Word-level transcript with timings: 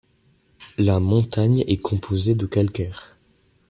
La 0.79 0.99
montagne 0.99 1.63
est 1.67 1.77
composée 1.77 2.33
de 2.33 2.47
calcaire. 2.47 3.15